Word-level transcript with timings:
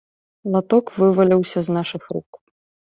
Латок 0.55 0.85
вываліўся 0.97 1.59
з 1.71 1.79
нашых 1.79 2.03
рук. 2.19 2.29